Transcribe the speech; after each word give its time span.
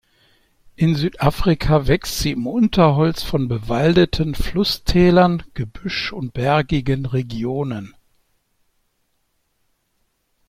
In 0.75 0.95
Südafrika 0.95 1.85
wächst 1.85 2.17
sie 2.17 2.31
im 2.31 2.47
Unterholz 2.47 3.21
von 3.21 3.47
bewaldeten 3.47 4.33
Flusstälern, 4.33 5.43
Gebüsch 5.53 6.11
und 6.11 6.33
bergigen 6.33 7.05
Regionen. 7.05 7.93